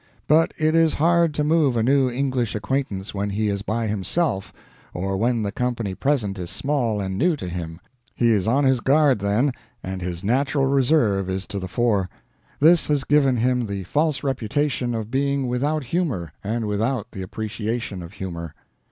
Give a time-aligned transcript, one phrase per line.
[0.27, 4.51] But it is hard to move a new English acquaintance when he is by himself,
[4.95, 7.79] or when the company present is small and new to him.
[8.15, 9.51] He is on his guard then,
[9.83, 12.09] and his natural reserve is to the fore.
[12.59, 18.01] This has given him the false reputation of being without humor and without the appreciation
[18.01, 18.55] of humor.